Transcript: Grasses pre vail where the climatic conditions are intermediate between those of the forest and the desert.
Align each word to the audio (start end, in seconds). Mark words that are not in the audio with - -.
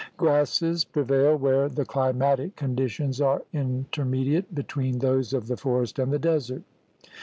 Grasses 0.17 0.83
pre 0.83 1.03
vail 1.03 1.35
where 1.35 1.69
the 1.69 1.85
climatic 1.85 2.55
conditions 2.55 3.21
are 3.21 3.43
intermediate 3.53 4.55
between 4.55 4.97
those 4.97 5.31
of 5.31 5.45
the 5.45 5.57
forest 5.57 5.99
and 5.99 6.11
the 6.11 6.17
desert. 6.17 6.63